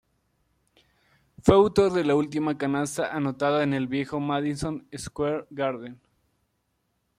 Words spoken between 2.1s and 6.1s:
última canasta anotada en el viejo Madison Square Garden.